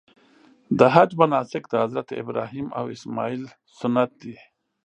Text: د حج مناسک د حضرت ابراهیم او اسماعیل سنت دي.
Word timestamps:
د 0.77 0.79
حج 0.93 1.09
مناسک 1.21 1.63
د 1.69 1.73
حضرت 1.83 2.07
ابراهیم 2.21 2.67
او 2.79 2.85
اسماعیل 2.95 3.43
سنت 3.79 4.09
دي. 4.21 4.35